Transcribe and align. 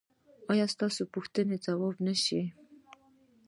ایا 0.51 0.65
ستاسو 0.73 1.01
پوښتنې 1.13 1.55
ځواب 1.65 1.95
نه 2.05 2.13
شوې؟ 2.23 2.43